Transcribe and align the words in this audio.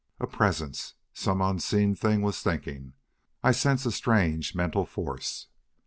"A 0.19 0.25
presence!" 0.25 0.95
some 1.13 1.41
unseen 1.43 1.93
thing 1.93 2.23
was 2.23 2.41
thinking. 2.41 2.93
"I 3.43 3.51
sense 3.51 3.85
a 3.85 3.91
strange 3.91 4.55
mental 4.55 4.87
force!" 4.87 5.45